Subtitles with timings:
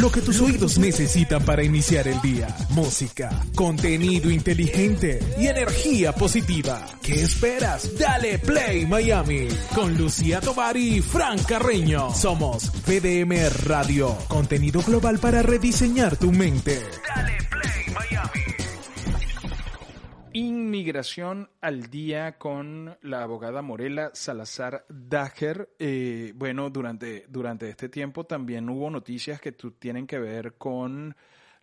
[0.00, 2.48] Lo que tus oídos necesitan para iniciar el día.
[2.70, 6.84] Música, contenido inteligente y energía positiva.
[7.00, 7.96] ¿Qué esperas?
[7.96, 12.10] Dale Play Miami con Lucía Tovar y Fran Carreño.
[12.12, 16.82] Somos PDM Radio, contenido global para rediseñar tu mente.
[17.14, 17.33] Dale
[20.74, 25.68] Inmigración al día con la abogada Morela Salazar Dager.
[25.78, 31.14] Eh, bueno, durante, durante este tiempo también hubo noticias que tienen que ver con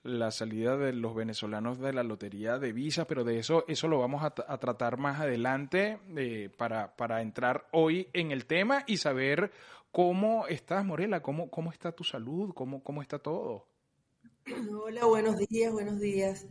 [0.04, 4.00] la salida de los venezolanos de la lotería de visa, pero de eso, eso lo
[4.00, 9.52] vamos a, tratar más adelante eh, para, para entrar hoy en el tema y saber
[9.92, 13.68] cómo estás, Morela, cómo, cómo está tu salud, cómo, cómo está todo.
[14.72, 16.48] Hola, buenos días, buenos días.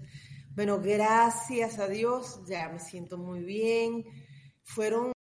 [0.57, 4.05] Bueno, gracias a Dios, ya me siento muy bien.
[4.65, 5.13] Fueron,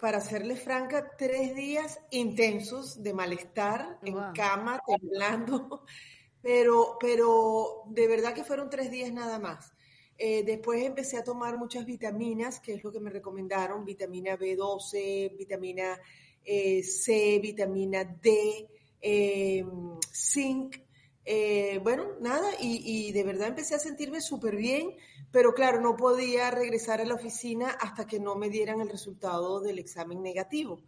[0.00, 5.84] para serle franca, tres días intensos de malestar, en cama, temblando,
[6.42, 9.72] pero, pero de verdad que fueron tres días nada más.
[10.16, 15.36] Eh, después empecé a tomar muchas vitaminas, que es lo que me recomendaron, vitamina B12,
[15.36, 15.98] vitamina
[16.44, 18.68] eh, C, vitamina D,
[19.00, 19.64] eh,
[20.12, 20.76] zinc,
[21.24, 24.94] eh, bueno, nada, y, de verdad empecé a sentirme súper bien,
[25.30, 29.60] pero claro, no podía regresar a la oficina hasta que no me dieran el resultado
[29.60, 30.80] del examen negativo.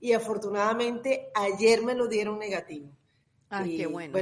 [0.00, 2.90] Y afortunadamente ayer me lo dieron negativo.
[3.48, 4.18] Ah, qué bueno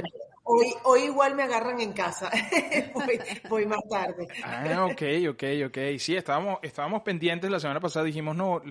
[0.47, 2.29] Hoy, hoy igual me agarran en casa.
[3.49, 4.27] voy, más tarde.
[4.43, 5.77] Ah, ok, ok, ok.
[5.97, 8.05] Sí, estábamos, estábamos pendientes la semana pasada.
[8.05, 8.61] Dijimos, no,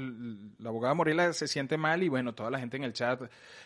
[0.58, 3.22] la abogada Morela se siente mal y bueno, toda la gente en el chat,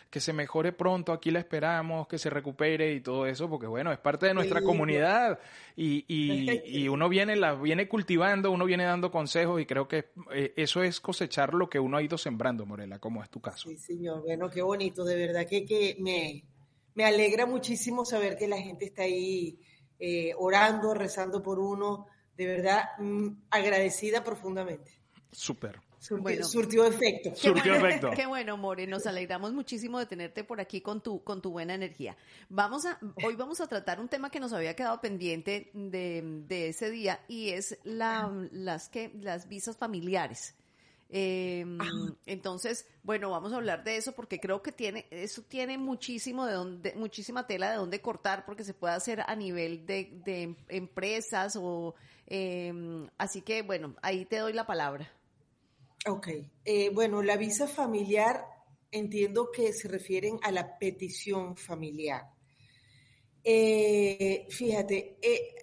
[0.09, 3.91] que se mejore pronto, aquí la esperamos, que se recupere y todo eso, porque bueno,
[3.91, 5.37] es parte de nuestra comunidad
[5.75, 10.09] y, y, y, uno viene, la viene cultivando, uno viene dando consejos y creo que
[10.33, 13.69] eh, eso es cosechar lo que uno ha ido sembrando, Morela, como es tu caso.
[13.69, 14.23] Sí, señor.
[14.23, 16.43] Bueno, qué bonito, de verdad que, que me
[16.99, 19.57] me alegra muchísimo saber que la gente está ahí
[19.97, 22.07] eh, orando, rezando por uno.
[22.35, 24.91] De verdad, mm, agradecida profundamente.
[25.31, 25.79] Súper.
[26.43, 27.29] surtió efecto.
[27.29, 28.11] Qué surtió bueno, efecto.
[28.13, 28.85] Qué bueno, More.
[28.85, 32.17] Nos alegramos muchísimo de tenerte por aquí con tu, con tu buena energía.
[32.49, 36.67] Vamos a, hoy vamos a tratar un tema que nos había quedado pendiente de, de
[36.67, 40.53] ese día y es la, las, que, las visas familiares.
[41.11, 41.79] Em,
[42.27, 46.53] entonces, bueno, vamos a hablar de eso porque creo que tiene, eso tiene muchísimo de
[46.53, 51.95] donde, muchísima tela de dónde cortar porque se puede hacer a nivel de, empresas o,
[52.27, 55.11] em, así que bueno, ahí te doy la palabra.
[56.07, 56.27] Ok,
[56.63, 58.45] eh, bueno, la visa familiar
[58.91, 62.23] entiendo que se refieren a la petición familiar.
[63.43, 65.58] Eh, fíjate, eh,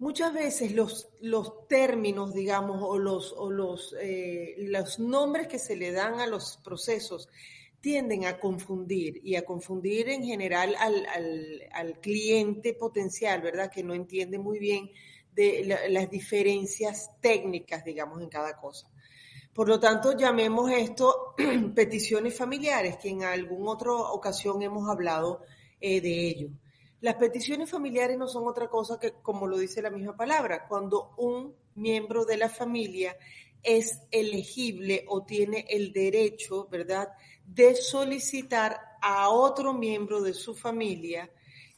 [0.00, 5.76] muchas veces los, los términos, digamos, o, los, o los, eh, los nombres que se
[5.76, 7.28] le dan a los procesos
[7.80, 11.06] tienden a confundir y a confundir en general al,
[11.72, 13.70] al, cliente potencial, ¿verdad?
[13.70, 14.90] Que no entiende muy bien
[15.34, 18.90] de las diferencias técnicas, digamos, en cada cosa.
[19.54, 21.34] Por lo tanto, llamemos esto
[21.74, 25.42] peticiones familiares, que en alguna otra ocasión hemos hablado
[25.80, 26.50] eh, de ello.
[27.00, 31.14] Las peticiones familiares no son otra cosa que, como lo dice la misma palabra, cuando
[31.16, 33.16] un miembro de la familia
[33.62, 37.08] es elegible o tiene el derecho, ¿verdad?,
[37.46, 41.30] de solicitar a otro miembro de su familia,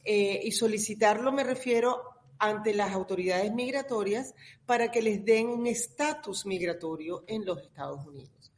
[0.03, 2.01] eh, y solicitarlo me refiero
[2.37, 4.35] ante las autoridades migratorias
[4.65, 8.51] para que les den un estatus migratorio en los Estados Unidos.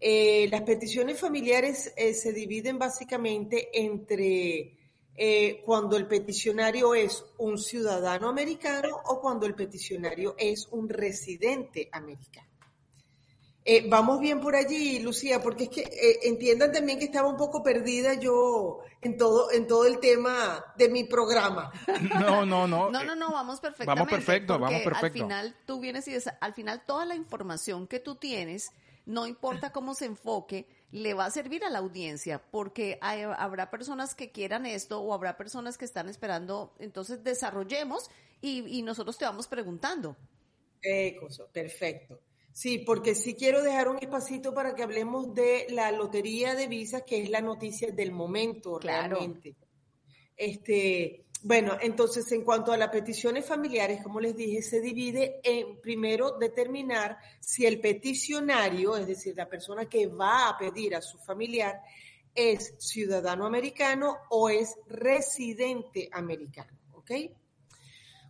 [0.00, 4.78] Eh, las peticiones familiares eh, se dividen básicamente entre
[5.16, 11.88] eh, cuando el peticionario es un ciudadano americano o cuando el peticionario es un residente
[11.92, 12.52] americano.
[13.64, 17.36] Eh, vamos bien por allí, Lucía, porque es que eh, entiendan también que estaba un
[17.36, 21.70] poco perdida yo en todo, en todo el tema de mi programa.
[22.18, 22.90] No, no, no.
[22.90, 24.00] No, no, no, vamos perfectamente.
[24.00, 25.06] Vamos perfecto, vamos perfecto.
[25.06, 28.72] Al final tú vienes y al final toda la información que tú tienes,
[29.06, 34.14] no importa cómo se enfoque, le va a servir a la audiencia, porque habrá personas
[34.14, 38.10] que quieran esto o habrá personas que están esperando, entonces desarrollemos
[38.40, 40.16] y, nosotros te vamos preguntando.
[40.82, 41.16] Eh,
[41.52, 42.20] perfecto.
[42.52, 47.02] Sí, porque sí quiero dejar un espacito para que hablemos de la lotería de visas,
[47.02, 49.56] que es la noticia del momento realmente.
[50.36, 55.80] Este, bueno, entonces en cuanto a las peticiones familiares, como les dije, se divide en
[55.80, 61.18] primero determinar si el peticionario, es decir, la persona que va a pedir a su
[61.18, 61.80] familiar,
[62.34, 67.10] es ciudadano americano o es residente americano, ¿ok?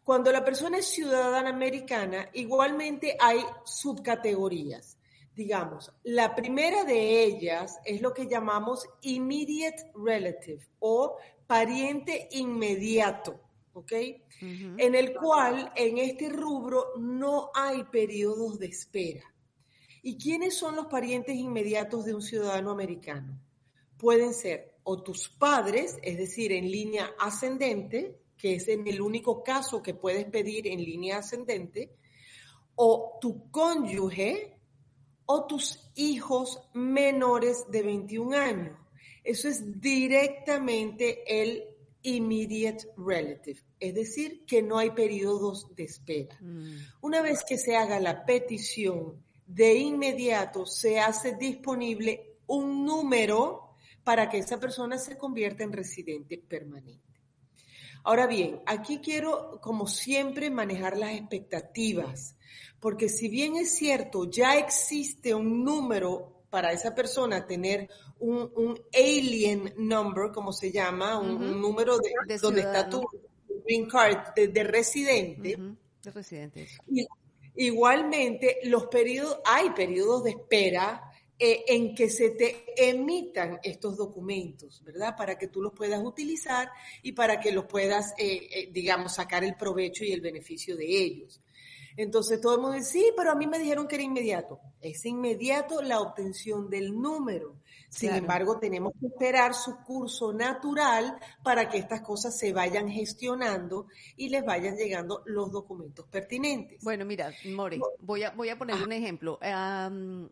[0.03, 4.99] Cuando la persona es ciudadana americana, igualmente hay subcategorías.
[5.35, 11.17] digamos, la primera de ellas es lo que llamamos immediate relative o
[11.47, 13.41] pariente inmediato,
[13.73, 13.93] ¿ok?
[14.41, 19.23] En el cual en este rubro no hay periodos de espera.
[20.03, 23.41] ¿Y quiénes son los parientes inmediatos de un ciudadano americano?
[23.99, 29.45] Pueden ser o tus padres, es decir, en línea ascendente, que es en el único
[29.45, 31.95] caso que puedes pedir en línea ascendente,
[32.75, 34.59] o tu cónyuge
[35.27, 38.82] o tus hijos menores de 21 años.
[39.23, 41.65] Eso es directamente el
[42.03, 46.37] immediate relative, es decir, que no hay periodos de espera.
[46.41, 46.77] Mm.
[47.03, 54.29] Una vez que se haga la petición, de inmediato se hace disponible un número para
[54.29, 57.21] que esa persona se convierta en residente permanente.
[58.05, 62.37] Ahora bien, aquí quiero, como siempre, manejar las expectativas,
[62.81, 67.89] porque si bien es cierto, ya existe un número para esa persona tener
[68.19, 73.01] un, alien number, como se llama, un, número de, donde está tu
[73.65, 75.57] green card de, residente.
[76.03, 76.69] De residente.
[77.57, 81.03] Igualmente, los periodos, hay periodos de espera
[81.39, 85.17] eh, en que se te emitan estos documentos, ¿verdad?
[85.17, 86.69] Para que tú los puedas utilizar
[87.03, 90.85] y para que los puedas, eh, eh, digamos, sacar el provecho y el beneficio de
[90.85, 91.41] ellos.
[91.97, 94.61] Entonces todo el mundo dice, sí, pero a mí me dijeron que era inmediato.
[94.81, 97.57] Es inmediato la obtención del número.
[97.89, 103.87] Sin embargo, tenemos que esperar su curso natural para que estas cosas se vayan gestionando
[104.17, 106.83] y les vayan llegando los documentos pertinentes.
[106.83, 109.39] Bueno, mira, More, voy a, voy a poner un ejemplo.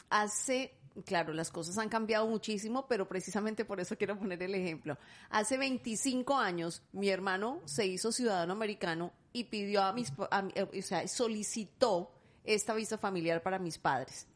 [0.09, 4.99] hace claro, las cosas han cambiado muchísimo, pero precisamente por eso quiero poner el ejemplo.
[5.31, 11.06] Hace 25 años, mi hermano se hizo ciudadano americano y pidió a mis, o sea,
[11.08, 12.12] solicitó
[12.44, 14.26] esta visa familiar para mis padres.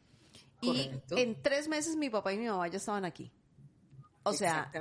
[0.61, 3.31] Y en tres meses mi papá y mi mamá ya estaban aquí.
[4.27, 4.71] O sea,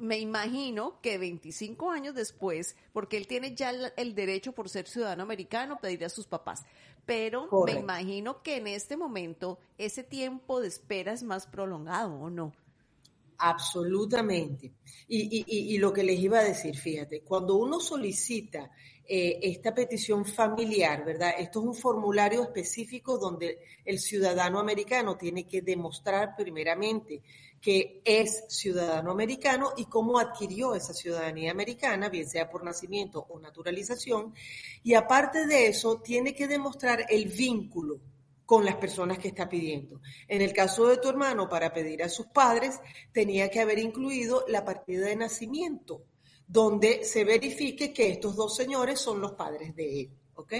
[0.00, 5.24] me imagino que 25 años después, porque él tiene ya el, derecho por ser ciudadano
[5.24, 6.62] americano, pedir a sus papás.
[7.04, 12.30] Pero me imagino que en este momento ese tiempo de espera es más prolongado, ¿o
[12.30, 12.52] no?
[13.38, 14.70] Absolutamente.
[15.08, 18.70] Y, lo que les iba a decir, fíjate, cuando uno solicita
[19.04, 21.32] eh, esta petición familiar, ¿verdad?
[21.36, 27.20] Esto es un formulario específico donde el ciudadano americano tiene que demostrar primeramente
[27.62, 33.38] que es ciudadano americano y cómo adquirió esa ciudadanía americana, bien sea por nacimiento o
[33.38, 34.34] naturalización.
[34.82, 38.00] Y aparte de eso, tiene que demostrar el vínculo
[38.44, 40.00] con las personas que está pidiendo.
[40.26, 42.80] En el caso de tu hermano, para pedir a sus padres,
[43.12, 46.02] tenía que haber incluido la partida de nacimiento,
[46.48, 50.10] donde se verifique que estos dos señores son los padres de él.
[50.34, 50.54] ¿Ok?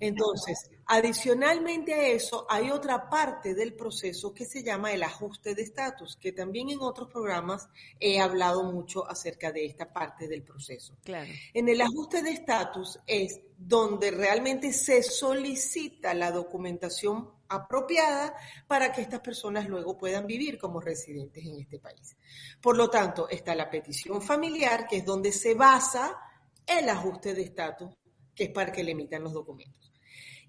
[0.00, 5.62] Entonces, adicionalmente a eso, hay otra parte del proceso que se llama el ajuste de
[5.62, 7.68] estatus, que también en otros programas
[8.00, 10.96] he hablado mucho acerca de esta parte del proceso.
[11.04, 11.30] Claro.
[11.54, 18.34] En el ajuste de estatus es donde realmente se solicita la documentación apropiada
[18.66, 22.16] para que estas personas luego puedan vivir como residentes en este país.
[22.60, 26.18] Por lo tanto, está la petición familiar, que es donde se basa
[26.66, 27.90] el ajuste de estatus
[28.34, 29.92] que es para que le emitan los documentos.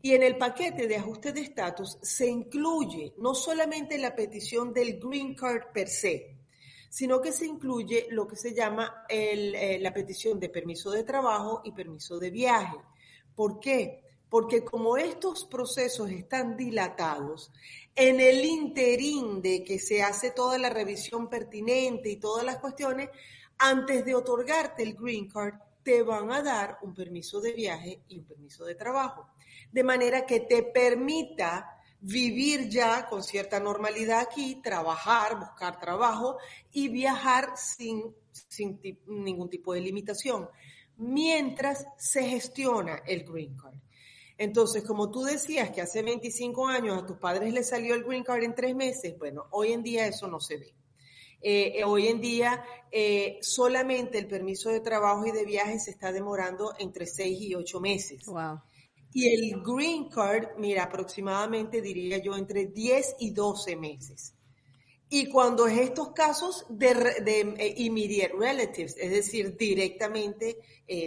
[0.02, 5.00] Y en el paquete de ajuste de estatus se incluye no solamente la petición del
[5.00, 6.36] green card per se,
[6.90, 11.62] sino que se incluye lo que se llama eh, la petición de permiso de trabajo
[11.64, 12.78] y permiso de viaje.
[13.34, 14.04] ¿Por qué?
[14.30, 17.52] Porque como estos procesos están dilatados,
[17.96, 23.10] en el interín de que se hace toda la revisión pertinente y todas las cuestiones,
[23.58, 28.20] antes de otorgarte el green card, te van a dar un permiso de viaje y
[28.20, 29.28] un permiso de trabajo.
[29.72, 36.38] De manera que te permita vivir ya con cierta normalidad aquí, trabajar, buscar trabajo
[36.72, 40.50] y viajar sin, sin ningún tipo de limitación,
[40.98, 43.78] mientras se gestiona el Green Card.
[44.38, 48.24] Entonces, como tú decías que hace 25 años a tus padres les salió el Green
[48.24, 50.74] Card en tres meses, bueno, hoy en día eso no se ve.
[51.46, 55.92] Eh, eh, hoy en día eh, solamente el permiso de trabajo y de viaje se
[55.92, 58.24] está demorando entre seis y ocho meses.
[59.12, 64.34] Y el green card, mira, aproximadamente diría yo entre 10 y 12 meses.
[65.10, 70.58] Y cuando es estos casos de, de immediate relatives, es decir, directamente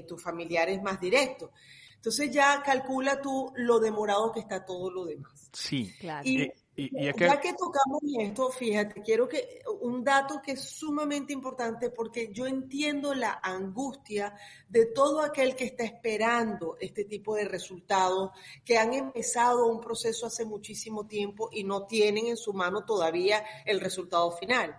[0.07, 1.51] tus familiares más directos.
[1.97, 5.51] Entonces ya calcula tú lo demorado que está todo lo demás.
[5.53, 6.29] Sí, claro.
[6.29, 12.31] Y Ya que tocamos esto, fíjate, quiero que un dato que es sumamente importante porque
[12.31, 14.35] yo entiendo la angustia
[14.69, 18.31] de todo aquel que está esperando este tipo de resultados,
[18.63, 23.43] que han empezado un proceso hace muchísimo tiempo y no tienen en su mano todavía
[23.65, 24.77] el resultado final.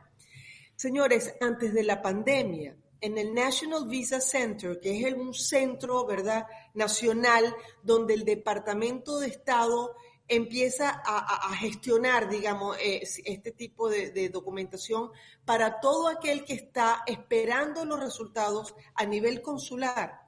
[0.75, 6.45] Señores, antes de la pandemia, en el National Visa Center, que es un centro, ¿verdad?,
[6.73, 9.95] nacional, donde el Departamento de Estado
[10.27, 15.11] empieza a, gestionar, digamos, eh, este tipo de, documentación
[15.45, 20.21] para todo aquel que está esperando los resultados a nivel consular.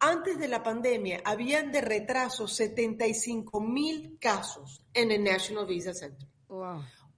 [0.00, 6.28] Antes de la pandemia, habían de retraso 75 mil casos en el National Visa Center.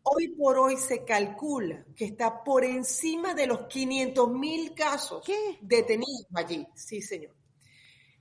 [0.02, 5.24] Hoy por hoy se calcula que está por encima de los 500 mil casos
[5.60, 6.66] detenidos allí.
[6.74, 7.34] Sí, señor.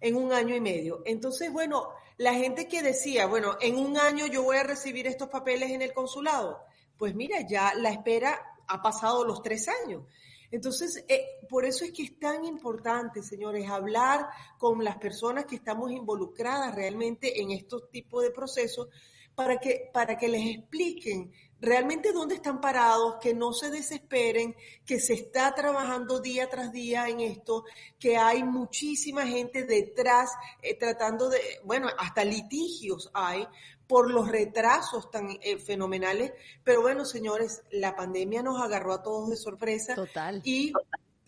[0.02, 1.02] En un año y medio.
[1.06, 5.30] Entonces, bueno, la gente que decía, bueno, en un año yo voy a recibir estos
[5.30, 6.60] papeles en el consulado,
[6.98, 10.04] pues mira, ya la espera ha pasado los tres años.
[10.52, 14.28] Entonces, eh, por eso es que es tan importante, señores, hablar
[14.58, 18.88] con las personas que estamos involucradas realmente en estos tipos de procesos
[19.36, 25.00] para que, para que les expliquen realmente dónde están parados, que no se desesperen, que
[25.00, 27.66] se está trabajando día tras día en esto,
[28.00, 30.30] que hay muchísima gente detrás
[30.62, 33.48] eh, tratando de, bueno, hasta litigios hay
[33.88, 36.32] por los retrasos tan eh, fenomenales,
[36.64, 40.42] pero bueno, señores, la pandemia nos agarró a todos de sorpresa Total.
[40.44, 40.72] y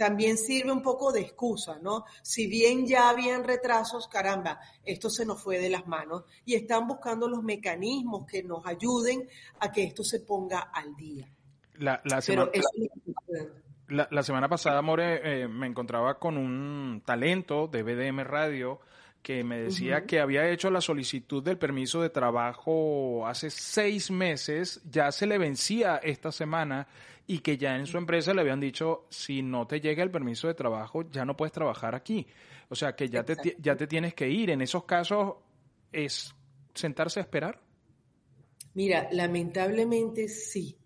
[0.01, 2.05] también sirve un poco de excusa, ¿no?
[2.23, 6.87] Si bien ya habían retrasos, caramba, esto se nos fue de las manos y están
[6.87, 9.29] buscando los mecanismos que nos ayuden
[9.59, 11.29] a que esto se ponga al día.
[11.75, 12.49] La, semana,
[13.89, 18.79] la, semana pasada, More, eh, me encontraba con un talento de BDM Radio
[19.21, 24.81] que me decía que había hecho la solicitud del permiso de trabajo hace seis meses,
[24.89, 26.87] ya se le vencía esta semana
[27.27, 30.47] y que ya en su empresa le habían dicho, si no te llega el permiso
[30.47, 32.25] de trabajo, ya no puedes trabajar aquí.
[32.69, 34.49] O sea, que ya, te, ya te tienes que ir.
[34.49, 35.35] En esos casos,
[35.91, 36.33] ¿es
[36.73, 37.61] sentarse a esperar?
[38.73, 40.77] Mira, lamentablemente sí.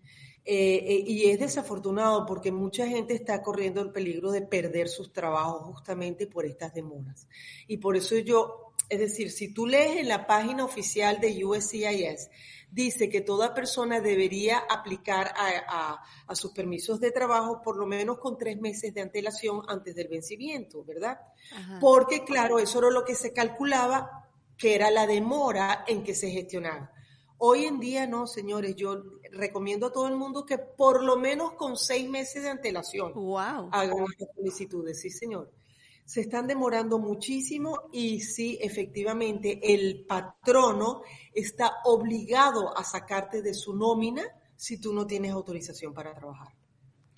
[0.48, 5.12] Eh, eh, y es desafortunado porque mucha gente está corriendo el peligro de perder sus
[5.12, 7.28] trabajos justamente por estas demoras.
[7.68, 12.30] Y por eso yo, es decir, si tú lees en la página oficial de USCIS,
[12.70, 16.04] dice que toda persona debería aplicar a,
[16.36, 20.84] sus permisos de trabajo por lo menos con tres meses de antelación antes del vencimiento,
[20.84, 21.20] ¿verdad?
[21.80, 26.30] Porque, claro, eso era lo que se calculaba que era la demora en que se
[26.30, 26.92] gestionaba.
[27.38, 31.54] Hoy en día no, señores, yo recomiendo a todo el mundo que por lo menos
[31.54, 33.14] con seis meses de antelación
[33.72, 35.52] hagan estas solicitudes, sí, señor.
[36.06, 41.02] Se están demorando muchísimo y sí, efectivamente, el patrono
[41.34, 44.24] está obligado a sacarte de su nómina
[44.56, 46.54] si tú no tienes autorización para trabajar.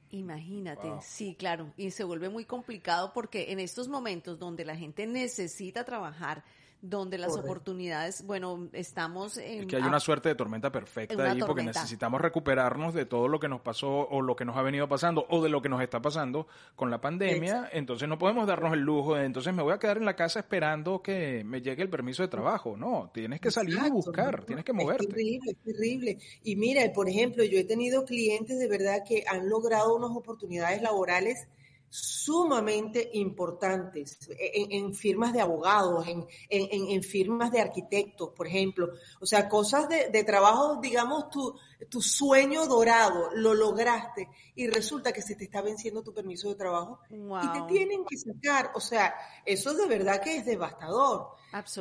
[0.10, 5.06] Imagínate, sí, claro, y se vuelve muy complicado porque en estos momentos donde la gente
[5.06, 6.46] necesita trabajar,
[6.82, 9.62] donde las oportunidades, bueno, estamos en...
[9.62, 13.40] Es que hay una suerte de tormenta perfecta ahí porque necesitamos recuperarnos de todo lo
[13.40, 15.82] que nos pasó o lo que nos ha venido pasando o de lo que nos
[15.82, 19.74] está pasando con la pandemia, entonces no podemos darnos el lujo de entonces me voy
[19.74, 23.42] a quedar en la casa esperando que me llegue el permiso de trabajo, no, tienes
[23.42, 25.04] que salir y buscar, tienes que moverte.
[25.04, 26.18] Es terrible, es terrible.
[26.44, 30.82] Y mira, por ejemplo, yo he tenido clientes de verdad que han logrado unas oportunidades
[30.82, 31.48] laborales
[31.90, 36.06] sumamente importantes en, firmas de abogados,
[36.50, 38.90] en, firmas de arquitectos, por ejemplo.
[39.20, 41.58] O sea, cosas de, trabajo, digamos, tu,
[41.90, 46.56] tu, sueño dorado, lo lograste y resulta que se te está venciendo tu permiso de
[46.56, 48.72] trabajo y te tienen que sacar.
[48.76, 49.16] O sea,
[49.46, 51.30] eso de verdad que es devastador.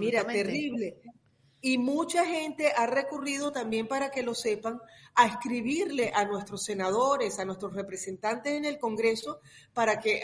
[0.00, 1.00] Mira, terrible.
[1.66, 4.80] Y mucha gente ha recurrido también, para que lo sepan,
[5.16, 9.40] a escribirle a nuestros senadores, a nuestros representantes en el Congreso,
[9.74, 10.22] para que,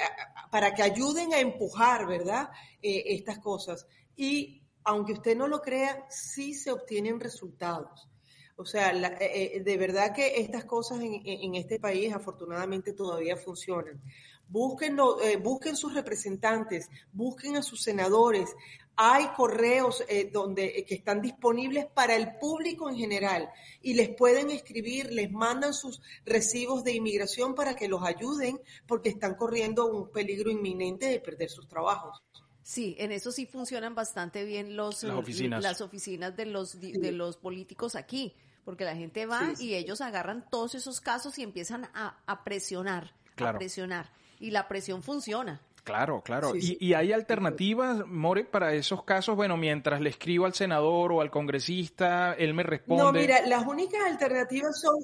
[0.52, 2.48] para que ayuden a empujar, ¿verdad?,
[2.80, 3.88] eh, estas cosas.
[4.14, 8.08] Y aunque usted no lo crea, sí se obtienen resultados.
[8.54, 13.36] O sea, eh, eh, de verdad que estas cosas en, en, este país afortunadamente todavía
[13.36, 14.00] funcionan.
[14.46, 14.96] Busquen,
[15.42, 18.54] busquen sus representantes, busquen a sus senadores,
[18.96, 24.10] hay correos eh, donde, eh, que están disponibles para el público en general y les
[24.10, 29.86] pueden escribir, les mandan sus recibos de inmigración para que los ayuden porque están corriendo
[29.86, 32.22] un peligro inminente de perder sus trabajos.
[32.62, 35.62] Sí, en eso sí funcionan bastante bien los, las, oficinas.
[35.62, 40.46] las oficinas de los, de los políticos aquí, porque la gente va y ellos agarran
[40.48, 44.12] todos esos casos y empiezan a, presionar, a presionar.
[44.38, 45.60] Y la presión funciona.
[45.84, 46.52] Claro, claro.
[46.54, 49.34] ¿Y, hay alternativas, More, para esos casos?
[49.34, 53.02] Bueno, mientras le escribo al senador o al congresista, él me responde.
[53.02, 54.94] No, mira, las únicas alternativas son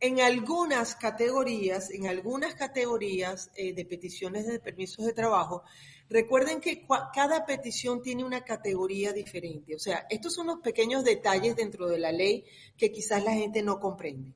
[0.00, 5.62] en, algunas categorías, en algunas categorías eh, de peticiones de permisos de trabajo.
[6.10, 9.74] Recuerden que cada petición tiene una categoría diferente.
[9.74, 12.44] O sea, estos son los pequeños detalles dentro de la ley
[12.76, 14.34] que quizás la gente no comprende.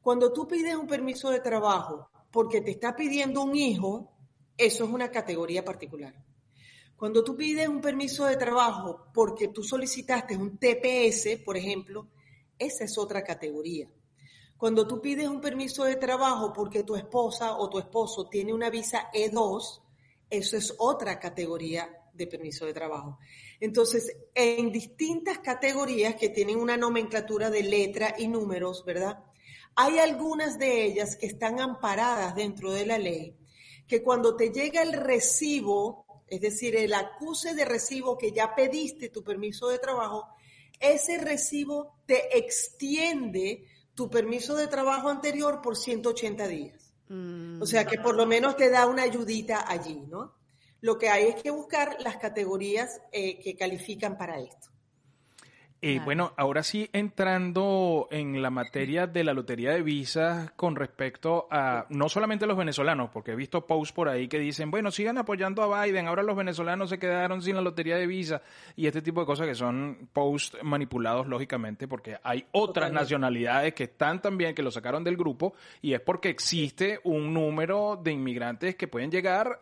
[0.00, 4.12] Cuando tú pides un permiso de trabajo porque te está pidiendo un hijo,
[4.60, 6.14] eso es una categoría particular.
[6.94, 12.08] Cuando tú pides un permiso de trabajo porque tú solicitaste un TPS, por ejemplo,
[12.58, 13.90] esa es otra categoría.
[14.58, 18.68] Cuando tú pides un permiso de trabajo porque tu esposa o tu esposo tiene una
[18.68, 19.80] visa E2,
[20.28, 23.18] eso es otra categoría de permiso de trabajo.
[23.60, 29.24] Entonces, en distintas categorías que tienen una nomenclatura de letra y números, ¿verdad?
[29.74, 33.39] Hay algunas de ellas que están amparadas dentro de la ley
[33.90, 39.08] que cuando te llega el recibo, es decir, el acuse de recibo que ya pediste
[39.08, 40.28] tu permiso de trabajo,
[40.78, 46.94] ese recibo te extiende tu permiso de trabajo anterior por 180 días.
[47.60, 50.36] O sea que por lo menos te da una ayudita allí, ¿no?
[50.80, 54.68] Lo que hay es que buscar las categorías eh, que califican para esto.
[55.82, 61.48] Eh, bueno, ahora sí, entrando en la materia de la lotería de visas con respecto
[61.50, 65.16] a no solamente los venezolanos, porque he visto posts por ahí que dicen, bueno, sigan
[65.16, 68.42] apoyando a Biden, ahora los venezolanos se quedaron sin la lotería de visas
[68.76, 73.84] y este tipo de cosas que son posts manipulados lógicamente porque hay otras nacionalidades que
[73.84, 78.76] están también, que lo sacaron del grupo y es porque existe un número de inmigrantes
[78.76, 79.60] que pueden llegar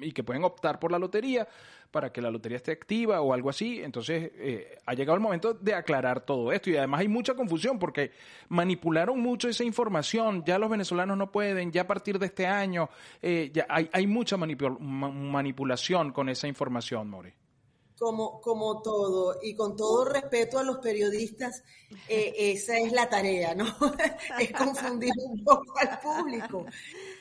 [0.00, 1.46] y que pueden optar por la lotería
[1.90, 3.80] para que la lotería esté activa o algo así.
[3.82, 7.78] Entonces, eh, ha llegado el momento de aclarar todo esto y además hay mucha confusión
[7.78, 8.12] porque
[8.48, 10.44] manipularon mucho esa información.
[10.46, 12.90] Ya los venezolanos no pueden, ya a partir de este año,
[13.22, 17.34] eh, ya hay, hay mucha manipulación con esa información, More.
[17.98, 21.64] Como, como todo, y con todo respeto a los periodistas,
[22.08, 23.64] eh, esa es la tarea, ¿no?
[24.38, 26.64] es confundir un poco al público.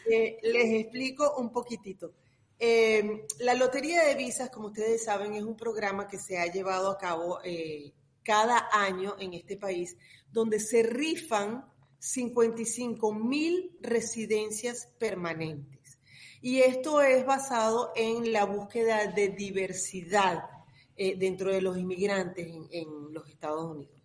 [0.05, 2.12] les explico un poquitito.
[2.59, 6.89] Eh, la Lotería de Visas, como ustedes saben, es un programa que se ha llevado
[6.89, 9.95] a cabo eh, cada año en este país,
[10.31, 11.65] donde se rifan
[11.99, 15.99] 55 mil residencias permanentes.
[16.41, 20.49] Y esto es basado en la búsqueda de diversidad
[20.95, 23.97] eh, dentro de los inmigrantes en los Estados Unidos.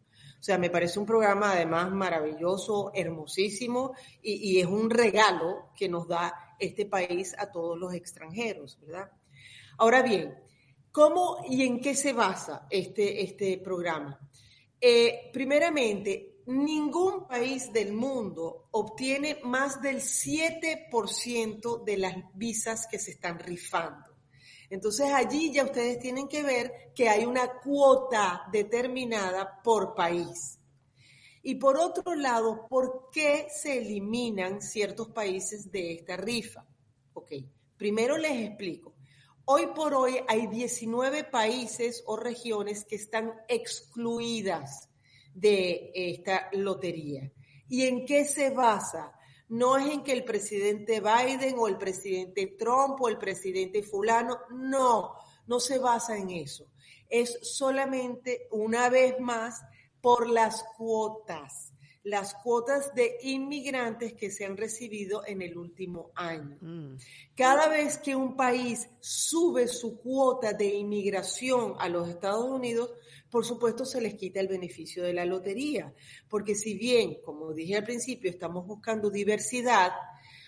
[0.42, 6.09] O sea, me parece un programa además maravilloso, hermosísimo y, es un regalo que nos
[6.09, 9.11] da este país a todos los extranjeros, ¿verdad?
[9.79, 10.35] Ahora bien,
[10.90, 14.18] ¿cómo y en qué se basa este, este programa?
[14.81, 23.12] Eh, primeramente, ningún país del mundo obtiene más del 7% de las visas que se
[23.12, 24.12] están rifando.
[24.70, 30.59] Entonces allí ya ustedes tienen que ver que hay una cuota determinada por país.
[31.42, 36.66] Y por otro lado, ¿por qué se eliminan ciertos países de esta rifa?
[37.14, 37.33] Ok,
[37.76, 38.94] primero les explico.
[39.44, 44.88] Hoy por hoy hay 19 países o regiones que están excluidas
[45.35, 47.33] de esta lotería.
[47.68, 49.12] ¿Y en qué se basa?
[49.52, 54.38] no es en que el presidente Biden o el presidente Trump o el presidente fulano,
[54.50, 55.12] no,
[55.46, 56.70] no se basa en eso.
[57.07, 59.62] Es solamente, una vez más,
[60.03, 61.73] por las cuotas
[62.05, 66.59] las cuotas de inmigrantes que se han recibido en el último año.
[66.61, 66.97] Mm.
[67.37, 72.91] Cada vez que un país sube su cuota de inmigración a los Estados Unidos,
[73.31, 75.95] por supuesto se les quita el beneficio de la lotería,
[76.29, 79.93] porque si bien, como dije al principio, estamos buscando diversidad,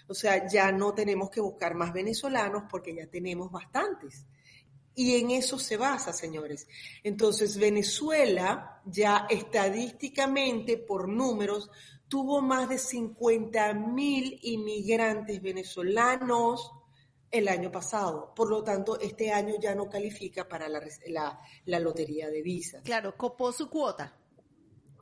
[0.08, 4.26] o sea, ya no tenemos que buscar más venezolanos porque ya tenemos bastantes.
[4.94, 6.68] Y en eso se basa, señores.
[7.02, 11.70] Entonces, Venezuela ya estadísticamente, por números,
[12.08, 16.70] tuvo más de 50 mil inmigrantes venezolanos
[17.30, 18.32] el año pasado.
[18.34, 20.80] Por lo tanto, este año ya no califica para la,
[21.64, 22.82] la, lotería de visas.
[22.82, 24.16] Claro, copó su cuota.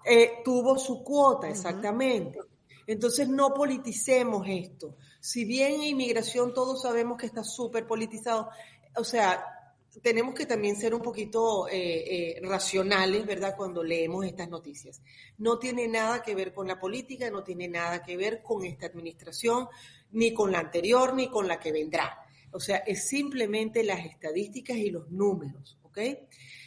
[0.04, 2.38] Eh, tuvo su cuota, exactamente.
[2.86, 4.96] Entonces, no politicemos esto.
[5.20, 8.48] Si bien inmigración todos sabemos que está súper politizado,
[8.96, 9.61] o sea,
[10.00, 11.74] tenemos que también ser un poquito eh,
[12.36, 15.02] eh, racionales, ¿verdad?, cuando leemos estas noticias.
[15.38, 18.86] No tiene nada que ver con la política, no tiene nada que ver con esta
[18.86, 19.68] administración,
[20.12, 22.18] ni con la anterior, ni con la que vendrá.
[22.52, 25.98] O sea, es simplemente las estadísticas y los números, ¿ok?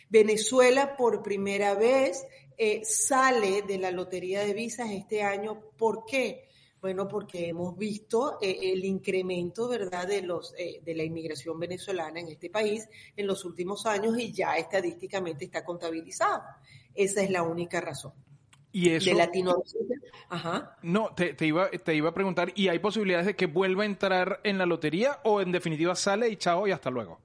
[0.10, 2.26] Venezuela por primera vez
[2.58, 5.62] eh, sale de la lotería de visas este año.
[5.78, 6.48] ¿Por qué?
[6.82, 12.20] Bueno, porque hemos visto eh, el incremento, ¿verdad?, de, los, eh, de la inmigración venezolana
[12.20, 16.44] en este país en los últimos años y ya estadísticamente está contabilizado.
[16.94, 18.14] Esa es la única razón.
[18.72, 19.74] Y eso, de Latinoamérica.
[20.30, 20.78] Ajá.
[20.82, 23.86] No, te, te, iba, te iba a preguntar, ¿y hay posibilidades de que vuelva a
[23.86, 27.20] entrar en la lotería o en definitiva sale y chao y hasta luego?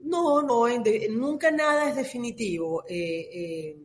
[0.00, 3.76] No, no, de, nunca nada es definitivo, eh, eh,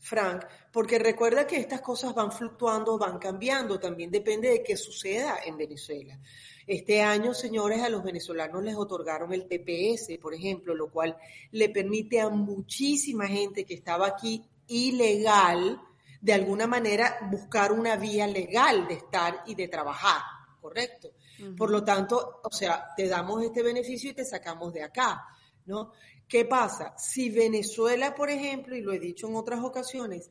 [0.00, 0.44] Frank,
[0.78, 5.56] porque recuerda que estas cosas van fluctuando, van cambiando, también depende de qué suceda en
[5.56, 6.16] Venezuela.
[6.64, 11.16] Este año, señores, a los venezolanos les otorgaron el TPS, por ejemplo, lo cual
[11.50, 15.82] le permite a muchísima gente que estaba aquí ilegal,
[16.20, 20.22] de alguna manera, buscar una vía legal de estar y de trabajar,
[20.60, 21.08] ¿correcto?
[21.08, 21.56] Uh -huh.
[21.56, 25.26] Por lo tanto, o sea, te damos este beneficio y te sacamos de acá.
[25.68, 25.92] ¿no?
[26.26, 26.94] ¿Qué pasa?
[26.98, 30.30] Si Venezuela, por ejemplo, y lo he dicho en otras ocasiones,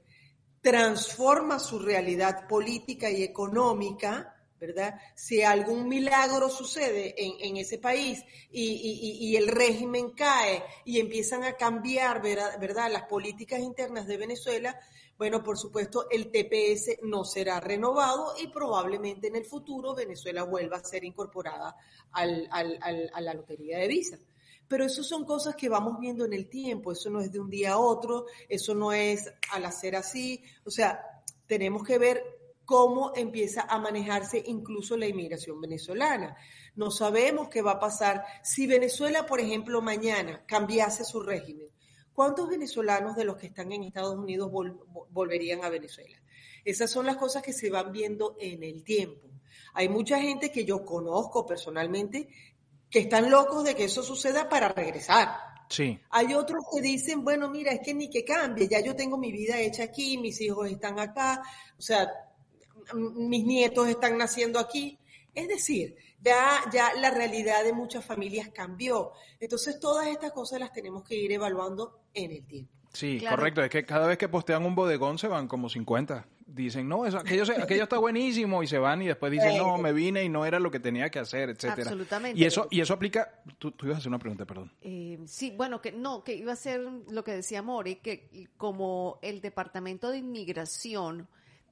[0.67, 4.99] transforma su realidad política y económica, ¿verdad?
[5.15, 11.45] Si algún milagro sucede en, en ese país y, y, el régimen cae y empiezan
[11.45, 12.59] a cambiar, ¿verdad?
[12.59, 12.91] ¿verdad?
[12.91, 14.77] Las políticas internas de Venezuela,
[15.17, 20.77] bueno, por supuesto, el TPS no será renovado y probablemente en el futuro Venezuela vuelva
[20.77, 21.77] a ser incorporada
[22.11, 24.19] al, al, al, a la lotería de visa.
[24.67, 27.49] Pero eso son cosas que vamos viendo en el tiempo, eso no es de un
[27.49, 30.99] día a otro, eso no es al hacer así, o sea,
[31.45, 32.23] tenemos que ver
[32.65, 36.35] cómo empieza a manejarse incluso la inmigración venezolana.
[36.75, 41.69] No sabemos qué va a pasar si Venezuela, por ejemplo, mañana cambiase su régimen.
[42.11, 44.77] ¿Cuántos venezolanos de los que están en Estados Unidos vol
[45.11, 46.21] volverían a Venezuela?
[46.65, 49.29] Esas son las cosas que se van viendo en el tiempo.
[49.73, 52.27] Hay mucha gente que yo conozco personalmente
[52.89, 55.29] que están locos de que eso suceda para regresar.
[55.69, 55.99] Sí.
[56.09, 59.31] Hay otros que dicen, bueno, mira, es que ni que cambie, ya yo tengo mi
[59.31, 61.41] vida hecha aquí, mis hijos están acá,
[61.77, 62.09] o sea,
[62.93, 64.97] mis nietos están naciendo aquí.
[65.33, 69.11] Es decir, ya, ya la realidad de muchas familias cambió.
[69.39, 72.71] Entonces, todas estas cosas las tenemos que ir evaluando en el tiempo.
[72.93, 73.35] Sí, claro.
[73.35, 73.63] correcto.
[73.63, 76.27] Es que cada vez que postean un bodegón se van como 50.
[76.47, 79.91] Dicen, no, eso, aquello, aquello está buenísimo y se van y después dicen, no, me
[79.91, 81.83] vine y no era lo que tenía que hacer, etcétera.
[81.83, 82.39] Absolutamente.
[82.39, 84.71] Y eso, y eso aplica, tú, tú, ibas a hacer una pregunta, perdón.
[84.81, 86.79] Eh, sí, bueno, que no, que iba a ser
[87.09, 91.27] lo que decía Mori, que como el Departamento de Inmigración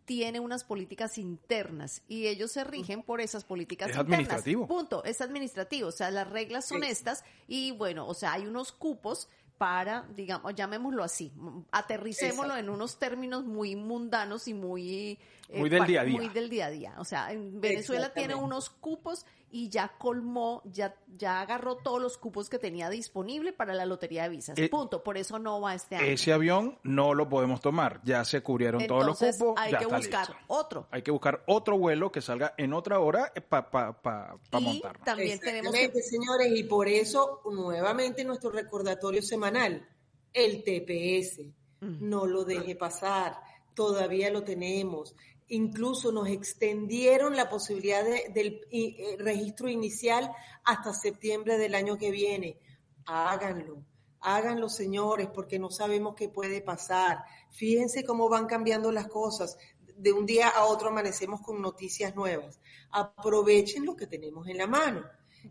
[0.06, 4.14] tiene unas políticas internas y ellos se rigen por esas políticas es internas.
[4.14, 4.68] administrativo.
[4.68, 6.90] Punto, es administrativo, o sea, las reglas son sí.
[6.90, 11.32] estas y bueno, o sea, hay unos cupos para, digamos, llamémoslo así,
[11.72, 12.60] aterricémoslo Exacto.
[12.60, 15.18] en unos términos muy mundanos y muy...
[15.50, 16.18] Eh, muy del día a día.
[16.18, 16.96] Muy del día a día.
[16.98, 22.18] O sea, en Venezuela tiene unos cupos y ya colmó, ya, ya agarró todos los
[22.18, 24.58] cupos que tenía disponible para la lotería de visas.
[24.60, 25.02] Eh, Punto.
[25.02, 26.08] Por eso no va este año.
[26.08, 28.02] Ese avión no lo podemos tomar.
[28.04, 29.64] Ya se cubrieron Entonces, todos los cupos.
[29.64, 30.44] Hay ya que está buscar listo.
[30.48, 30.88] otro.
[30.92, 34.62] Hay que buscar otro vuelo que salga en otra hora para pa, pa, pa y
[34.62, 35.06] montarlo.
[35.06, 36.02] También tenemos que...
[36.02, 39.88] señores, y por eso nuevamente nuestro recordatorio semanal,
[40.34, 41.46] el TPS.
[41.80, 42.10] Mm.
[42.10, 43.38] No lo deje pasar.
[43.74, 45.16] Todavía lo tenemos
[45.48, 50.32] incluso nos extendieron la posibilidad de, del eh, registro inicial
[50.64, 52.60] hasta septiembre del año que viene.
[53.06, 53.84] Háganlo,
[54.22, 57.24] háganlo señores, porque no sabemos qué puede pasar.
[57.52, 59.58] Fíjense cómo van cambiando las cosas.
[59.96, 62.60] De un día a otro amanecemos con noticias nuevas.
[62.92, 65.04] Aprovechen lo que tenemos en la mano.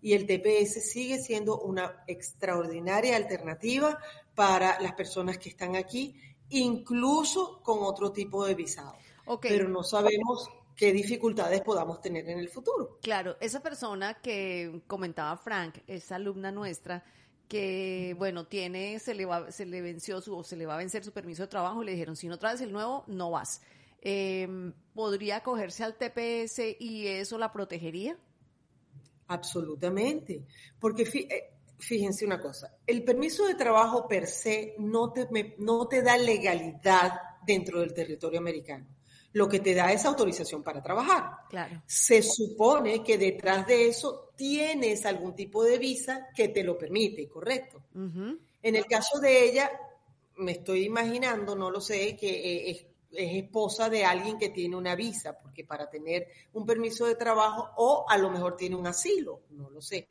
[0.03, 3.97] Y el TPS sigue siendo una extraordinaria alternativa
[4.35, 8.97] para las personas que están aquí, incluso con otro tipo de visado.
[9.27, 9.51] Okay.
[9.51, 12.99] Pero no sabemos qué dificultades podamos tener en el futuro.
[13.03, 17.05] Claro, esa persona que comentaba Frank, esa alumna nuestra,
[17.49, 20.79] que bueno, tiene, se le va, se le venció su, o se le va a
[20.79, 23.61] vencer su permiso de trabajo, le dijeron, si no traes el nuevo, no vas.
[24.01, 28.19] Eh, ¿Podría acogerse al TPS y eso la protegería?
[29.29, 30.45] Absolutamente,
[30.79, 31.07] porque
[31.79, 35.27] fíjense una cosa, el permiso de trabajo per se no te,
[35.59, 37.13] no te da legalidad
[37.47, 38.94] dentro del territorio americano
[39.35, 41.49] lo que te da es autorización para trabajar.
[41.51, 41.83] Claro.
[41.87, 47.29] Se supone que detrás de eso tienes algún tipo de visa que te lo permite,
[47.29, 47.83] ¿correcto?
[47.94, 48.38] Uh -huh.
[48.62, 49.70] En el caso de ella,
[50.37, 54.94] me estoy imaginando, no lo sé, que es, es, esposa de alguien que tiene una
[54.94, 59.42] visa, porque para tener un permiso de trabajo o a lo mejor tiene un asilo,
[59.51, 60.09] no lo sé.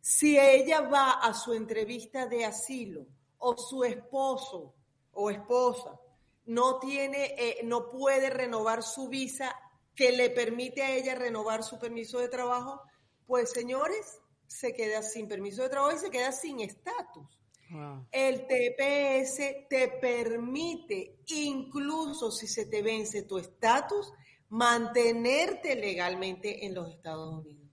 [0.00, 3.06] Si ella va a su entrevista de asilo
[3.38, 4.74] o su esposo
[5.12, 5.98] o esposa
[6.46, 9.54] no tiene, eh, no puede renovar su visa
[9.94, 12.82] que le permite a ella renovar su permiso de trabajo,
[13.26, 17.38] pues señores, se queda sin permiso de trabajo y se queda sin estatus.
[17.70, 18.06] Wow.
[18.12, 24.12] El TPS te permite, incluso si se te vence tu estatus,
[24.50, 27.64] mantenerte legalmente en los Estados Unidos.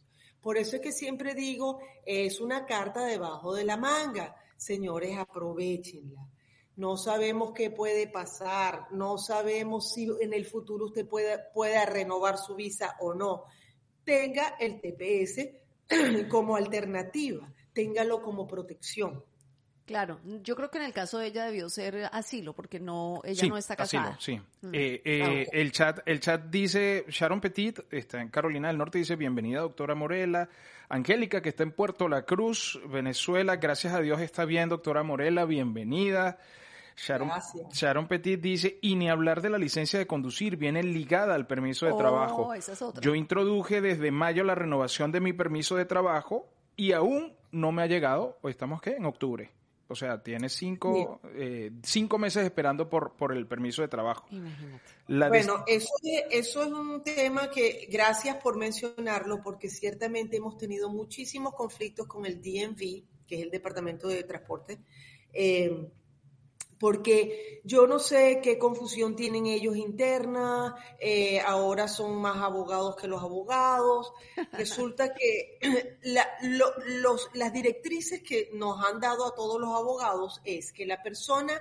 [0.42, 4.36] Por eso es que siempre digo, es una carta debajo de la manga.
[4.58, 6.28] Señores, aprovechenla.
[6.82, 12.40] No sabemos qué puede pasar, no sabemos si en el futuro usted pueda, pueda renovar
[12.40, 13.44] su visa o no.
[14.04, 15.48] Tenga el TPS
[16.28, 19.24] como alternativa, téngalo como protección.
[19.86, 23.48] Claro, yo creo que en el caso de ella debió ser asilo, porque no, ella
[23.48, 24.18] no está casada.
[24.20, 24.42] sí.
[24.62, 24.74] Mm.
[24.74, 29.16] Eh, eh, el, chat, el chat dice, Sharon Petit, está en Carolina del Norte, dice,
[29.16, 30.50] bienvenida doctora Morela.
[30.90, 35.46] Angélica, que está en Puerto La Cruz, Venezuela, gracias a Dios está bien, doctora Morela,
[35.46, 36.40] bienvenida.
[36.96, 37.30] Sharon,
[37.72, 41.86] Sharon, Petit dice, y ni hablar de la licencia de conducir, viene ligada al permiso
[41.86, 42.54] de oh, trabajo.
[42.54, 43.02] Esa es otra.
[43.02, 47.84] Yo introduje desde mayo la renovación de mi permiso de trabajo y aún no me
[47.84, 48.92] ha llegado, ¿o estamos qué?
[48.92, 49.52] En octubre.
[49.92, 54.26] O sea, tiene cinco, eh, cinco meses esperando por, por el permiso de trabajo.
[54.32, 55.28] Imagínate.
[55.28, 55.92] bueno, eso,
[56.30, 62.26] eso es un tema que, gracias por mencionarlo, porque ciertamente hemos tenido muchísimos conflictos con
[62.26, 64.80] el DMV, que es el Departamento de Transporte.
[65.34, 65.92] Eh,
[66.82, 73.08] porque yo no sé qué confusión tienen ellos interna, eh, ahora son más abogados que
[73.08, 74.12] los abogados.
[74.52, 75.60] Resulta que
[76.02, 81.54] las directrices que nos han dado a todos los abogados es que la persona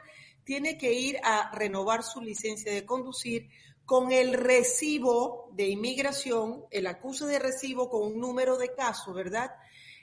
[0.43, 3.51] tiene que ir a renovar su licencia de conducir
[3.85, 9.51] con el recibo de inmigración, el acuse de recibo con un número de caso, ¿verdad?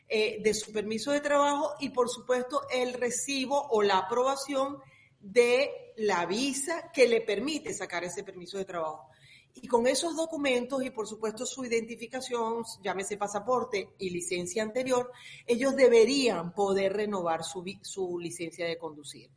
[0.08, 4.78] Eh, de su permiso de trabajo y por supuesto el recibo o la aprobación
[5.20, 9.10] de la visa que le permite sacar ese permiso de trabajo.
[9.54, 15.12] Y con esos documentos y por supuesto su identificación, llámese pasaporte y licencia anterior,
[15.48, 19.32] ellos deberían poder renovar su, su licencia de conducir.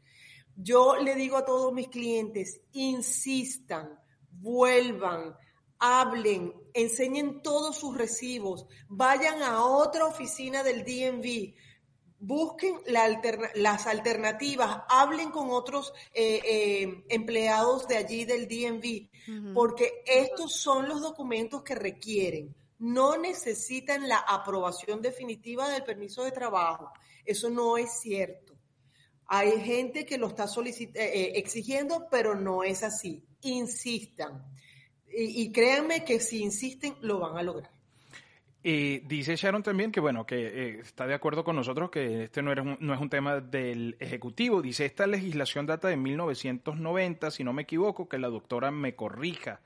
[0.55, 3.99] Yo le digo a todos mis clientes, insistan,
[4.31, 5.35] vuelvan,
[5.79, 11.55] hablen, enseñen todos sus recibos, vayan a otra oficina del DMV,
[12.21, 20.55] busquen las alternativas, hablen con otros eh, eh, empleados de allí del DMV, porque estos
[20.55, 22.55] son los documentos que requieren.
[22.79, 26.93] No necesitan la aprobación definitiva del permiso de trabajo.
[27.25, 28.55] Eso no es cierto.
[29.27, 30.47] Hay gente que lo está
[30.95, 33.25] eh, exigiendo, pero no es así.
[33.43, 34.45] Insistan.
[35.13, 37.80] y créanme que si insisten, lo van a lograr.
[38.63, 42.43] Y dice Sharon también que, bueno, que eh, está de acuerdo con nosotros que este
[42.43, 44.61] no, era no es un tema del Ejecutivo.
[44.61, 49.61] Dice, esta legislación data de 1990, si no me equivoco, que la doctora me corrija.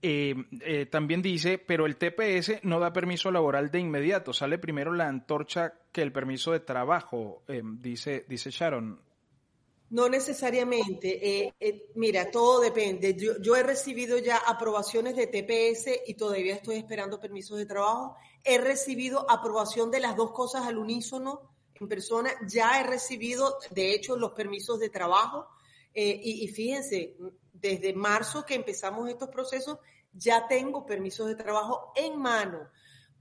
[0.00, 4.92] Eh, eh, también dice, pero el TPS no da permiso laboral de inmediato, sale primero
[4.92, 7.42] la antorcha que el permiso de trabajo,
[7.80, 8.98] dice, dice Sharon.
[9.92, 11.54] No necesariamente.
[11.96, 13.14] mira, todo depende.
[13.14, 18.16] Yo, he recibido ya aprobaciones de TPS y todavía estoy esperando permisos de trabajo.
[18.42, 21.42] He recibido aprobación de las dos cosas al unísono
[21.74, 22.30] en persona.
[22.48, 25.46] Ya he recibido, de hecho, los permisos de trabajo.
[25.94, 27.14] y, y fíjense,
[27.52, 29.76] desde marzo que empezamos estos procesos,
[30.14, 32.70] ya tengo permisos de trabajo en mano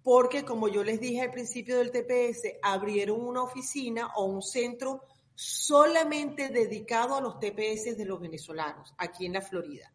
[0.04, 5.04] porque como yo les dije al principio del TPS, abrieron una oficina o un centro
[5.36, 9.92] solamente dedicado a los TPS de los venezolanos aquí en la Florida.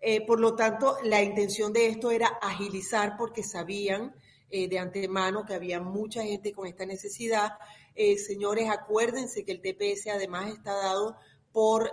[0.00, 4.14] Eh, por lo tanto, la intención de esto era agilizar porque sabían
[4.50, 7.52] eh, de antemano que había mucha gente con esta necesidad.
[7.94, 11.16] Eh, señores, acuérdense que el TPS además está dado
[11.52, 11.92] por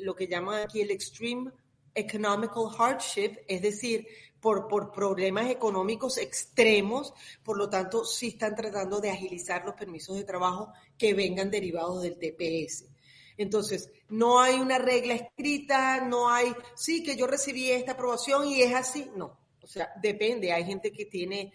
[0.00, 1.50] lo que llaman aquí el Extreme
[1.94, 4.06] Economical Hardship, es decir,
[4.44, 10.18] por, por problemas económicos extremos, por lo tanto, sí están tratando de agilizar los permisos
[10.18, 12.84] de trabajo que vengan derivados del TPS.
[13.38, 18.60] Entonces, no hay una regla escrita, no hay, sí, que yo recibí esta aprobación y
[18.60, 19.38] es así, no.
[19.62, 21.50] O sea, depende, hay gente que tiene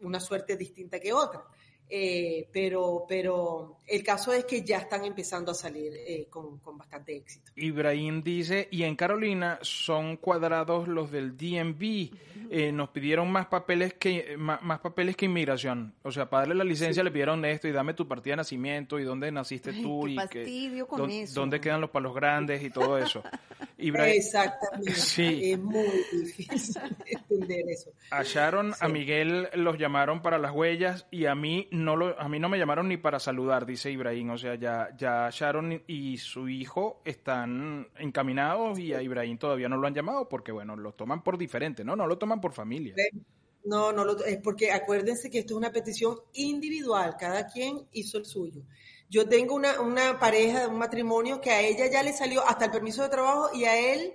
[0.00, 1.44] una suerte distinta que otra.
[1.94, 7.14] Eh, pero, pero el caso es que ya están empezando a salir eh, con, bastante
[7.14, 7.52] éxito.
[7.54, 12.08] Ibrahim dice, y en Carolina son cuadrados los del DMV,
[12.48, 16.64] eh, nos pidieron más papeles que más, papeles que inmigración, o sea, para darle la
[16.64, 20.16] licencia le pidieron esto y dame tu partida de nacimiento y dónde naciste tú y
[20.28, 21.38] que, con eso.
[21.38, 23.22] dónde quedan los palos grandes y todo eso.
[23.76, 25.52] Exactamente.
[25.52, 27.90] Es muy difícil entender eso.
[28.10, 32.28] A Sharon, a Miguel los llamaron para las huellas y a mí no lo, a
[32.28, 34.30] mí no me llamaron ni para saludar, dice Ibrahim.
[34.30, 39.76] O sea, ya, ya Sharon y su hijo están encaminados y a Ibrahim todavía no
[39.76, 41.96] lo han llamado porque, bueno, lo toman por diferente, ¿no?
[41.96, 42.94] No lo toman por familia.
[43.64, 48.18] No, no, lo, es porque acuérdense que esto es una petición individual, cada quien hizo
[48.18, 48.62] el suyo.
[49.08, 52.70] Yo tengo una, una pareja, un matrimonio que a ella ya le salió hasta el
[52.70, 54.14] permiso de trabajo y a él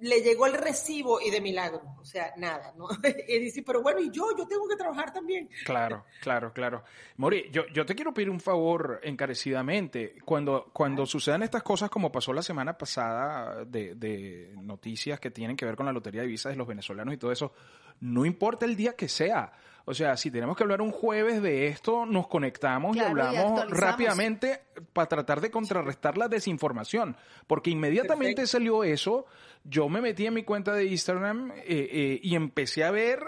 [0.00, 2.88] le llegó el recibo y de milagro, o sea, nada, ¿no?
[3.28, 5.48] Y dice, pero bueno, y yo, yo tengo que trabajar también.
[5.64, 6.84] Claro, claro, claro.
[7.16, 10.16] Mori, yo, yo te quiero pedir un favor encarecidamente.
[10.24, 15.56] Cuando, cuando sucedan estas cosas, como pasó la semana pasada, de, de noticias que tienen
[15.56, 17.52] que ver con la lotería de visas de los venezolanos y todo eso,
[18.00, 19.52] no importa el día que sea.
[19.86, 23.68] O sea, si tenemos que hablar un jueves de esto, nos conectamos Claro, y hablamos
[23.70, 24.62] rápidamente
[24.94, 27.16] para tratar de contrarrestar la desinformación.
[27.46, 28.52] Porque inmediatamente Perfecto.
[28.52, 29.26] salió eso,
[29.62, 33.20] yo me metí en mi cuenta de Instagram eh, eh, y empecé a ver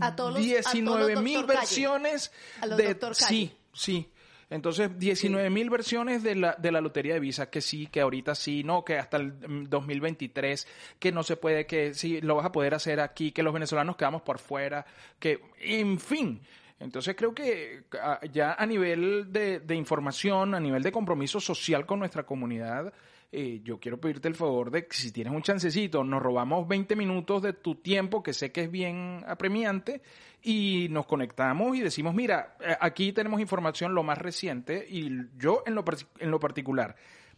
[0.00, 4.10] A todos los- a todos los 19 mil versiones A los de sí sí
[4.50, 8.34] entonces 19 mil versiones de la de la lotería de visa que sí que ahorita
[8.34, 10.66] sí no que hasta el mm, 2023
[10.98, 13.96] que no se puede que sí lo vas a poder hacer aquí que los venezolanos
[13.96, 14.84] quedamos por fuera
[15.18, 16.40] que en fin.
[16.80, 21.84] Entonces creo que ah, ya a nivel de, de información, a nivel de compromiso social
[21.84, 22.90] con nuestra comunidad,
[23.32, 26.96] eh, yo quiero pedirte el favor de que si tienes un chancecito, nos robamos 20
[26.96, 30.02] minutos de tu tiempo, que sé que es bien apremiante,
[30.42, 35.62] y nos conectamos y decimos, mira, eh, aquí tenemos información lo más reciente y yo
[35.64, 35.84] en lo,
[36.18, 36.96] en lo particular,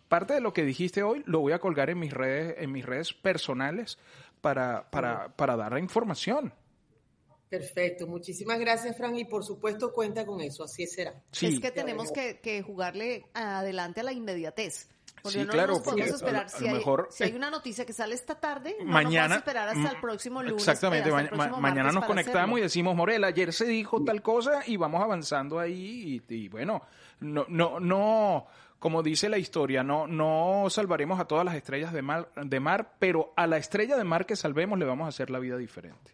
[0.09, 2.87] parte de lo que dijiste hoy lo voy a colgar en mis redes, en mis
[2.87, 3.99] redes personales
[4.41, 6.55] para, para, para dar la información.
[7.51, 11.23] Perfecto, muchísimas gracias, Fran, y por supuesto cuenta con eso, así será.
[11.33, 11.49] Sí.
[11.49, 14.89] Es que tenemos que, que jugarle adelante a la inmediatez.
[15.23, 16.49] Porque Sí, no claro, nos podemos esperar.
[16.51, 19.05] si, lo hay, mejor, si hay eh, una noticia que sale esta tarde, no mañana
[19.05, 20.59] nos vamos a esperar hasta el mm, próximo lunes.
[20.69, 22.59] Exactamente, ma- ma- mañana nos conectamos hacerlo.
[22.59, 26.83] y decimos, Morel, ayer se dijo tal cosa y vamos avanzando ahí y, y bueno,
[27.21, 28.47] no, no, no,
[28.81, 32.95] como dice la historia, no, no salvaremos a todas las estrellas de mar, de mar,
[32.99, 36.11] pero a la estrella de mar que salvemos le vamos a hacer la vida diferente.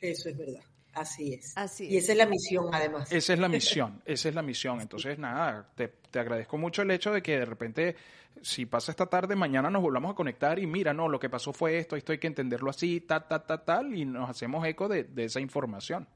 [0.00, 0.62] Eso es verdad,
[0.94, 1.52] así es.
[1.56, 2.04] Así y es.
[2.04, 3.12] esa es la misión, además.
[3.12, 4.80] Esa es la misión, esa es la misión.
[4.80, 7.96] Entonces, nada, te, te agradezco mucho el hecho de que de repente,
[8.42, 11.52] si pasa esta tarde, mañana nos volvamos a conectar y mira, no, lo que pasó
[11.52, 14.88] fue esto, esto hay que entenderlo así, ta, ta, ta, tal, y nos hacemos eco
[14.88, 16.08] de, de esa información.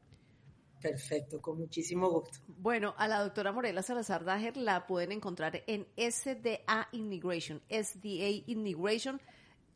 [0.81, 2.39] Perfecto, con muchísimo gusto.
[2.47, 9.21] Bueno, a la doctora Morela Salazar Dager la pueden encontrar en SDA Immigration, SDA Immigration.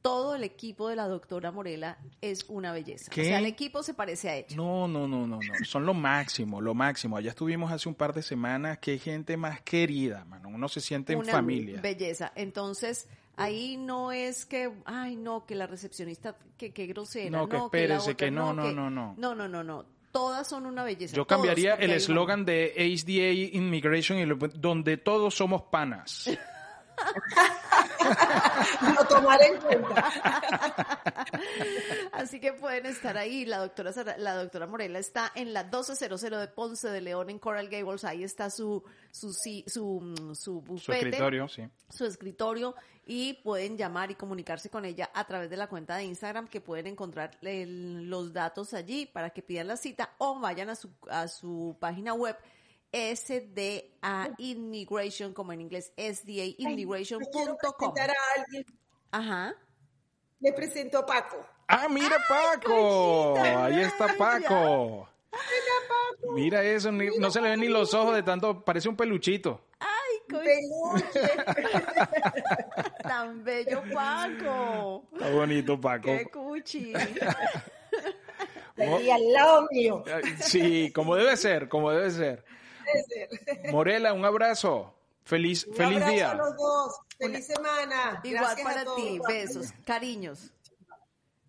[0.05, 3.11] Todo el equipo de la doctora Morela es una belleza.
[3.11, 3.23] ¿Qué?
[3.23, 4.55] O sea, el equipo se parece a ella.
[4.55, 5.65] No, no, no, no, no.
[5.65, 7.17] Son lo máximo, lo máximo.
[7.17, 8.77] Allá estuvimos hace un par de semanas.
[8.83, 10.51] Qué gente más querida, mano.
[10.51, 11.81] Uno se siente en familia.
[11.81, 12.33] belleza.
[12.35, 17.31] Entonces, ahí no es que, ay, no, que la recepcionista, que, que grosera.
[17.31, 19.15] No, que la espérese, que no, no, no, no.
[19.17, 19.87] No, no, no, no.
[20.13, 21.17] Todas son una belleza.
[21.17, 26.29] Yo cambiaría el eslogan de HDA Immigration y lo- donde todos somos panas.
[28.97, 30.13] Lo tomaré en cuenta.
[32.13, 33.45] Así que pueden estar ahí.
[33.45, 37.39] La doctora, Sara- la doctora Morela está en la 1200 de Ponce de León en
[37.39, 38.05] Coral Gables.
[38.05, 40.85] Ahí está su, su, su, mm, su bufete.
[40.85, 41.69] Su escritorio, sí.
[41.91, 42.75] su escritorio
[43.07, 46.61] y pueden llamar y comunicarse con ella a través de la cuenta de Instagram que
[46.61, 50.91] pueden encontrar el- los datos allí para que pidan la cita o vayan a su,
[51.11, 52.37] a su página web
[52.95, 57.59] SDA Immigration, como en inglés, Quiero SDAimmigration.com.
[57.59, 58.65] presentar a alguien.
[59.11, 59.55] Ajá.
[60.41, 61.45] Le presento a Paco.
[61.67, 63.35] ¡Ah, mira Paco!
[63.39, 64.15] Ahí está!
[64.17, 65.09] Paco.
[66.35, 69.61] Mira eso, ni- no se le ven ni los ojos de tanto, parece un peluchito.
[69.81, 69.89] ¡Ay,
[70.29, 71.21] Peluche.
[73.03, 75.05] tan bello Paco!
[75.13, 76.05] Está bonito Paco.
[76.07, 76.93] ¡Qué cuchi!
[78.77, 80.05] Y al lado mío.
[80.41, 82.45] Sí, como debe ser, como debe ser.
[83.73, 84.95] Morela, un abrazo.
[85.25, 86.31] Feliz, Un feliz abrazo día.
[86.31, 86.93] a los dos.
[87.19, 88.21] Feliz semana.
[88.25, 89.21] Igual Gracias para ti.
[89.27, 90.51] Besos, cariños.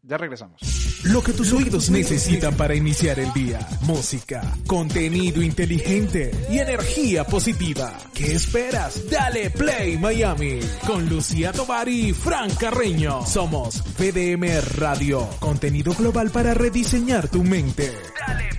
[0.04, 0.62] Ya regresamos.
[1.06, 3.60] Lo que tus oídos necesitan para iniciar el día.
[3.82, 7.91] Música, contenido inteligente y energía positiva.
[8.13, 9.10] ¿Qué esperas?
[9.10, 13.26] Dale Play Miami con Lucía Tovar y Fran Carreño.
[13.26, 15.28] Somos VDM Radio.
[15.39, 17.91] Contenido global para rediseñar tu mente.
[18.28, 18.50] Dale